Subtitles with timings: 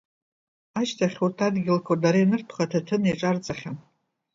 [0.79, 3.77] Ашьҭахь, урҭ адгьылқәа дара ианыртәха, аҭаҭын иаҿарҵахьан.